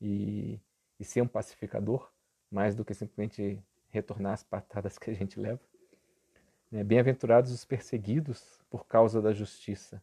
e, 0.00 0.60
e 0.98 1.04
ser 1.04 1.22
um 1.22 1.28
pacificador, 1.28 2.10
mais 2.50 2.74
do 2.74 2.84
que 2.84 2.92
simplesmente 2.92 3.62
retornar 3.90 4.32
as 4.32 4.42
patadas 4.42 4.98
que 4.98 5.10
a 5.10 5.14
gente 5.14 5.38
leva? 5.38 5.60
Né? 6.74 6.82
Bem-aventurados 6.82 7.52
os 7.52 7.64
perseguidos 7.64 8.58
por 8.68 8.84
causa 8.88 9.22
da 9.22 9.32
justiça, 9.32 10.02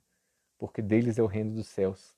porque 0.58 0.82
deles 0.82 1.20
é 1.20 1.22
o 1.22 1.26
reino 1.26 1.54
dos 1.54 1.68
céus. 1.68 2.16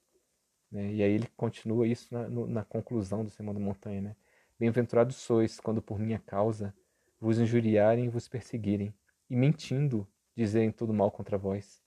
Né? 0.71 0.93
E 0.93 1.01
aí 1.01 1.11
ele 1.11 1.27
continua 1.35 1.87
isso 1.87 2.13
na, 2.13 2.29
na 2.29 2.63
conclusão 2.63 3.23
do 3.23 3.31
Sermão 3.31 3.55
da 3.55 3.59
Montanha. 3.59 3.99
Né? 3.99 4.15
Bem-aventurados 4.59 5.15
sois 5.15 5.59
quando 5.59 5.81
por 5.81 5.97
minha 5.97 6.19
causa 6.19 6.71
vos 7.19 7.39
injuriarem 7.39 8.05
e 8.05 8.09
vos 8.09 8.27
perseguirem, 8.27 8.93
e 9.27 9.35
mentindo 9.35 10.07
dizerem 10.35 10.71
todo 10.71 10.93
mal 10.93 11.09
contra 11.09 11.35
vós. 11.35 11.81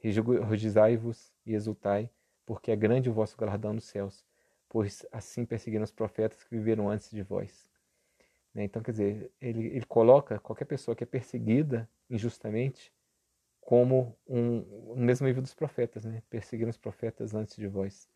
Regozijai-vos 0.00 1.32
e 1.46 1.54
exultai, 1.54 2.10
porque 2.44 2.72
é 2.72 2.76
grande 2.76 3.08
o 3.08 3.12
vosso 3.12 3.36
galardão 3.36 3.72
nos 3.72 3.84
céus, 3.84 4.26
pois 4.68 5.06
assim 5.12 5.44
perseguiram 5.44 5.84
os 5.84 5.92
profetas 5.92 6.42
que 6.42 6.56
viveram 6.56 6.90
antes 6.90 7.08
de 7.08 7.22
vós. 7.22 7.70
Né? 8.52 8.64
Então, 8.64 8.82
quer 8.82 8.90
dizer, 8.90 9.30
ele, 9.40 9.66
ele 9.68 9.86
coloca 9.86 10.40
qualquer 10.40 10.64
pessoa 10.64 10.96
que 10.96 11.04
é 11.04 11.06
perseguida 11.06 11.88
injustamente 12.10 12.92
como 13.60 14.18
um, 14.26 14.60
o 14.92 14.96
mesmo 14.96 15.26
nível 15.26 15.42
dos 15.42 15.54
profetas, 15.54 16.04
né? 16.04 16.22
Perseguiram 16.28 16.70
os 16.70 16.76
profetas 16.76 17.34
antes 17.34 17.56
de 17.56 17.68
vós. 17.68 18.08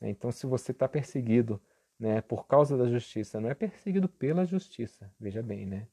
Né? 0.00 0.08
Então, 0.08 0.32
se 0.32 0.46
você 0.46 0.72
está 0.72 0.88
perseguido 0.88 1.60
né, 1.98 2.22
por 2.22 2.46
causa 2.46 2.78
da 2.78 2.88
justiça, 2.88 3.40
não 3.40 3.50
é 3.50 3.54
perseguido 3.54 4.08
pela 4.08 4.46
justiça, 4.46 5.12
veja 5.20 5.42
bem, 5.42 5.66
né? 5.66 5.86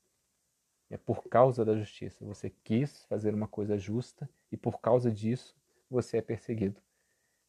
É 0.89 0.95
por 0.95 1.27
causa 1.27 1.65
da 1.65 1.75
justiça. 1.75 2.23
Você 2.23 2.49
quis 2.63 3.03
fazer 3.05 3.33
uma 3.33 3.47
coisa 3.47 3.77
justa 3.77 4.29
e 4.49 4.55
por 4.55 4.79
causa 4.79 5.11
disso 5.11 5.53
você 5.89 6.17
é 6.17 6.21
perseguido. 6.21 6.81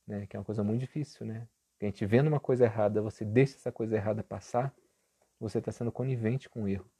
Né? 0.04 0.26
Que 0.26 0.36
é 0.36 0.40
uma 0.40 0.44
coisa 0.44 0.64
muito 0.64 0.80
difícil, 0.80 1.24
né? 1.24 1.46
a 1.80 1.84
gente 1.84 2.04
vendo 2.04 2.26
uma 2.26 2.40
coisa 2.40 2.64
errada, 2.64 3.00
você 3.00 3.24
deixa 3.24 3.54
essa 3.54 3.70
coisa 3.70 3.94
errada 3.94 4.24
passar, 4.24 4.74
você 5.38 5.58
está 5.58 5.70
sendo 5.70 5.92
conivente 5.92 6.48
com 6.48 6.64
o 6.64 6.68
erro. 6.68 6.90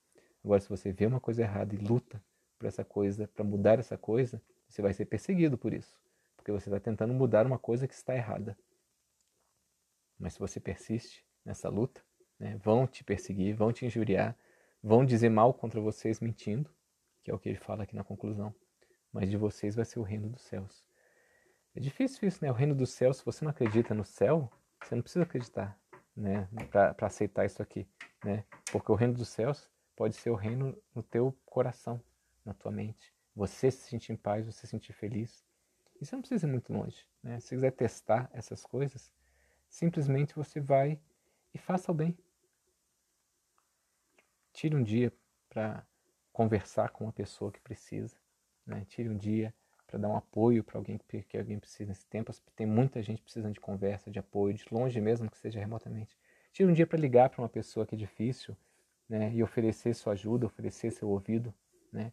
Agora, 0.45 0.61
se 0.61 0.69
você 0.69 0.93
vê 0.93 1.07
uma 1.07 1.19
coisa 1.19 1.43
errada 1.43 1.75
e 1.75 1.79
luta 1.79 2.23
por 2.59 2.67
essa 2.67 2.85
coisa, 2.85 3.29
para 3.29 3.45
mudar 3.45 3.79
essa 3.79 3.97
coisa, 3.97 4.43
você 4.69 4.83
vai 4.83 4.93
ser 4.93 5.07
perseguido 5.07 5.57
por 5.57 5.73
isso, 5.73 6.01
porque 6.37 6.53
você 6.53 6.69
está 6.69 6.81
tentando 6.81 7.15
mudar 7.15 7.47
uma 7.47 7.59
coisa 7.59 7.87
que 7.87 7.95
está 7.95 8.15
errada. 8.15 8.57
Mas 10.19 10.35
se 10.35 10.39
você 10.39 10.59
persiste 10.59 11.25
nessa 11.45 11.69
luta, 11.69 12.03
né, 12.39 12.57
vão 12.63 12.87
te 12.87 13.05
perseguir, 13.05 13.55
vão 13.55 13.73
te 13.73 13.87
injuriar, 13.87 14.37
vão 14.83 15.05
dizer 15.05 15.29
mal 15.29 15.55
contra 15.55 15.81
vocês 15.81 16.21
mentindo, 16.21 16.71
que 17.23 17.31
é 17.31 17.35
o 17.35 17.39
que 17.39 17.49
ele 17.49 17.59
fala 17.59 17.85
aqui 17.85 17.95
na 17.95 18.05
conclusão. 18.05 18.55
Mas 19.13 19.31
de 19.31 19.37
vocês 19.37 19.75
vai 19.75 19.85
ser 19.85 19.99
o 19.99 20.03
reino 20.03 20.29
dos 20.29 20.43
céus. 20.43 20.85
É 21.75 21.81
difícil 21.81 22.27
isso, 22.29 22.45
né? 22.45 22.51
O 22.51 22.55
reino 22.55 22.75
dos 22.75 22.91
céus, 22.91 23.19
se 23.19 23.25
você 23.25 23.45
não 23.45 23.51
acredita 23.51 23.95
no 23.95 24.05
céu, 24.05 24.51
você 24.83 24.95
não 24.95 25.03
precisa 25.03 25.23
acreditar, 25.23 25.79
né? 26.17 26.49
Para 26.71 27.07
aceitar 27.07 27.45
isso 27.47 27.63
aqui, 27.63 27.89
né? 28.25 28.45
Porque 28.71 28.91
o 28.91 28.95
reino 28.95 29.15
dos 29.15 29.29
céus 29.29 29.71
pode 29.97 30.17
ser 30.17 30.31
o 30.31 30.35
reino 30.35 30.77
no 30.95 31.03
teu 31.03 31.37
coração, 31.47 32.01
na 32.49 32.55
tua 32.55 32.73
mente. 32.73 33.13
Você 33.37 33.71
se 33.71 33.89
sentir 33.89 34.13
em 34.13 34.17
paz, 34.17 34.47
você 34.47 34.61
se 34.61 34.67
sentir 34.67 34.93
feliz. 34.93 35.45
E 36.01 36.05
você 36.05 36.17
não 36.17 36.23
precisa 36.23 36.47
ir 36.47 36.51
muito 36.51 36.73
longe. 36.73 37.07
Né? 37.23 37.39
Se 37.41 37.51
quiser 37.51 37.71
testar 37.73 38.29
essas 38.33 38.65
coisas, 38.65 39.13
simplesmente 39.69 40.35
você 40.35 40.61
vai 40.61 40.99
e 41.55 41.59
faça 41.59 41.93
o 41.93 41.95
bem. 41.95 42.17
Tire 44.53 44.75
um 44.75 44.83
dia 44.83 45.13
para 45.49 45.87
conversar 46.33 46.91
com 46.91 47.05
uma 47.05 47.13
pessoa 47.13 47.53
que 47.53 47.61
precisa. 47.61 48.17
Né? 48.67 48.85
Tire 48.89 49.09
um 49.09 49.17
dia 49.17 49.55
para 49.87 49.99
dar 49.99 50.09
um 50.09 50.17
apoio 50.17 50.63
para 50.63 50.79
alguém 50.79 50.99
que, 50.99 51.23
que 51.23 51.39
alguém 51.39 51.59
precisa 51.59 51.89
nesse 51.89 52.07
tempo. 52.07 52.33
Tem 52.55 52.67
muita 52.67 53.03
gente 53.03 53.23
precisando 53.23 53.55
de 53.55 53.61
conversa, 53.61 54.11
de 54.11 54.19
apoio, 54.19 54.55
de 54.55 54.65
longe 54.71 55.01
mesmo, 55.01 55.31
que 55.31 55.39
seja 55.39 55.61
remotamente. 55.61 56.17
Tire 56.53 56.69
um 56.69 56.75
dia 56.75 56.87
para 56.87 56.99
ligar 56.99 57.31
para 57.31 57.41
uma 57.41 57.49
pessoa 57.49 57.87
que 57.87 57.95
é 57.95 57.99
difícil 57.99 58.57
né? 59.09 59.33
e 59.33 59.43
oferecer 59.43 59.95
sua 59.95 60.13
ajuda, 60.13 60.47
oferecer 60.47 60.91
seu 60.91 61.09
ouvido. 61.09 61.55
Né? 61.93 62.13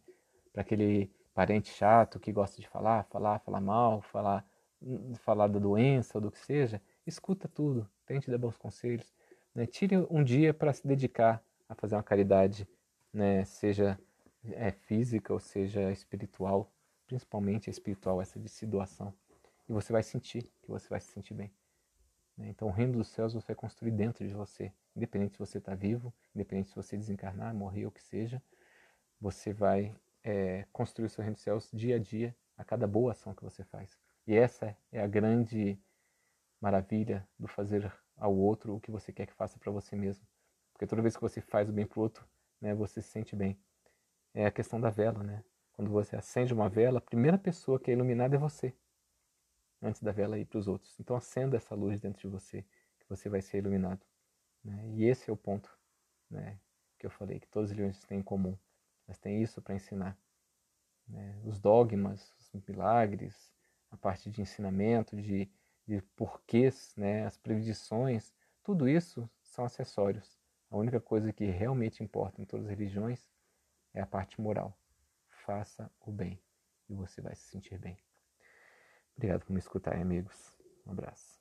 Para 0.55 0.61
aquele 0.61 1.11
parente 1.33 1.69
chato 1.69 2.17
que 2.17 2.31
gosta 2.31 2.61
de 2.61 2.67
falar, 2.69 3.03
falar, 3.03 3.39
falar 3.39 3.59
mal, 3.59 4.01
falar, 4.01 4.47
falar 5.19 5.47
da 5.49 5.59
doença 5.59 6.17
ou 6.17 6.21
do 6.21 6.31
que 6.31 6.39
seja, 6.39 6.81
escuta 7.05 7.45
tudo, 7.45 7.85
tente 8.05 8.31
dar 8.31 8.37
bons 8.37 8.57
conselhos. 8.57 9.13
Né? 9.53 9.65
Tire 9.65 9.97
um 10.09 10.23
dia 10.23 10.53
para 10.53 10.71
se 10.71 10.87
dedicar 10.87 11.43
a 11.67 11.75
fazer 11.75 11.95
uma 11.95 12.03
caridade, 12.03 12.65
né? 13.11 13.43
seja 13.43 13.99
é, 14.53 14.71
física 14.71 15.33
ou 15.33 15.39
seja 15.41 15.91
espiritual, 15.91 16.71
principalmente 17.05 17.69
espiritual, 17.69 18.21
essa 18.21 18.39
de 18.39 18.47
se 18.47 18.65
doação. 18.65 19.13
E 19.67 19.73
você 19.73 19.91
vai 19.91 20.03
sentir 20.03 20.43
que 20.61 20.69
você 20.69 20.87
vai 20.87 21.01
se 21.01 21.11
sentir 21.11 21.33
bem. 21.33 21.51
Né? 22.37 22.47
Então, 22.47 22.69
o 22.69 22.71
reino 22.71 22.93
dos 22.93 23.09
céus 23.09 23.33
você 23.33 23.47
vai 23.47 23.55
construir 23.57 23.91
dentro 23.91 24.25
de 24.25 24.33
você, 24.33 24.71
independente 24.95 25.33
se 25.33 25.39
você 25.39 25.57
está 25.57 25.75
vivo, 25.75 26.13
independente 26.33 26.69
se 26.69 26.75
você 26.77 26.95
desencarnar, 26.95 27.53
morrer 27.53 27.85
ou 27.85 27.91
que 27.91 28.01
seja, 28.01 28.41
você 29.19 29.51
vai 29.51 29.93
é, 30.25 30.65
construir 30.73 31.05
o 31.05 31.09
seu 31.09 31.21
reino 31.21 31.35
dos 31.35 31.43
céus 31.43 31.69
dia 31.71 31.97
a 31.97 31.99
dia, 31.99 32.35
a 32.57 32.63
cada 32.63 32.87
boa 32.87 33.11
ação 33.11 33.35
que 33.35 33.43
você 33.43 33.63
faz. 33.63 33.95
E 34.25 34.35
essa 34.35 34.75
é 34.91 34.99
a 34.99 35.05
grande 35.05 35.79
maravilha 36.59 37.27
do 37.37 37.47
fazer 37.47 37.93
ao 38.17 38.35
outro 38.35 38.75
o 38.75 38.81
que 38.81 38.89
você 38.89 39.13
quer 39.13 39.27
que 39.27 39.33
faça 39.33 39.59
para 39.59 39.71
você 39.71 39.95
mesmo. 39.95 40.25
Porque 40.73 40.87
toda 40.87 41.03
vez 41.03 41.15
que 41.15 41.21
você 41.21 41.39
faz 41.39 41.69
o 41.69 41.73
bem 41.73 41.85
para 41.85 41.99
o 41.99 42.01
outro, 42.01 42.27
né, 42.59 42.73
você 42.73 43.03
se 43.03 43.09
sente 43.09 43.35
bem. 43.35 43.55
É 44.33 44.47
a 44.47 44.51
questão 44.51 44.81
da 44.81 44.89
vela, 44.89 45.21
né? 45.23 45.43
Quando 45.73 45.91
você 45.91 46.15
acende 46.15 46.53
uma 46.53 46.67
vela, 46.67 46.97
a 46.97 47.01
primeira 47.01 47.37
pessoa 47.37 47.79
que 47.79 47.91
é 47.91 47.93
iluminada 47.93 48.35
é 48.35 48.39
você, 48.39 48.73
antes 49.79 50.01
da 50.01 50.11
vela 50.11 50.39
ir 50.39 50.45
para 50.45 50.57
os 50.57 50.67
outros. 50.67 50.99
Então 50.99 51.15
acenda 51.15 51.55
essa 51.55 51.75
luz 51.75 52.01
dentro 52.01 52.21
de 52.21 52.27
você, 52.27 52.63
que 52.97 53.07
você 53.07 53.29
vai 53.29 53.41
ser 53.41 53.59
iluminado. 53.59 54.03
Né? 54.63 54.89
E 54.95 55.05
esse 55.05 55.29
é 55.29 55.33
o 55.33 55.37
ponto 55.37 55.69
né, 56.31 56.57
que 56.97 57.05
eu 57.05 57.11
falei, 57.11 57.39
que 57.39 57.47
todos 57.47 57.69
os 57.69 57.77
leões 57.77 58.03
têm 58.05 58.19
em 58.19 58.23
comum 58.23 58.57
mas 59.07 59.17
tem 59.17 59.41
isso 59.41 59.61
para 59.61 59.75
ensinar. 59.75 60.17
Né? 61.07 61.39
Os 61.43 61.59
dogmas, 61.59 62.33
os 62.39 62.51
milagres, 62.67 63.53
a 63.91 63.97
parte 63.97 64.29
de 64.29 64.41
ensinamento, 64.41 65.15
de, 65.15 65.49
de 65.87 66.01
porquês, 66.15 66.93
né, 66.97 67.25
as 67.25 67.37
predições, 67.37 68.33
tudo 68.63 68.87
isso 68.89 69.29
são 69.41 69.65
acessórios. 69.65 70.37
A 70.69 70.77
única 70.77 70.99
coisa 70.99 71.31
que 71.31 71.45
realmente 71.45 72.03
importa 72.03 72.41
em 72.41 72.45
todas 72.45 72.65
as 72.65 72.71
religiões 72.71 73.29
é 73.93 74.01
a 74.01 74.05
parte 74.05 74.41
moral. 74.41 74.77
Faça 75.45 75.89
o 76.01 76.11
bem 76.11 76.41
e 76.89 76.93
você 76.93 77.21
vai 77.21 77.35
se 77.35 77.43
sentir 77.43 77.77
bem. 77.77 77.97
Obrigado 79.15 79.45
por 79.45 79.53
me 79.53 79.59
escutarem, 79.59 80.01
amigos. 80.01 80.57
Um 80.85 80.91
abraço. 80.91 81.34